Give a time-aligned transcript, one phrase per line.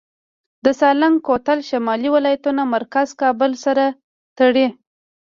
[0.65, 3.85] د سالنګ کوتل شمالي ولایتونه مرکز کابل سره
[4.37, 4.67] تړي